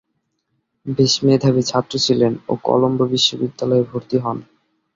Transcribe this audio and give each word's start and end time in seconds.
বেশ 0.85 1.13
মেধাবী 1.25 1.63
ছাত্র 1.65 1.93
ছিলেন 2.05 2.33
ও 2.47 2.63
কলম্বো 2.63 3.05
বিশ্ববিদ্যালয়ে 3.13 3.87
ভর্তি 3.89 4.17
হন। 4.23 4.37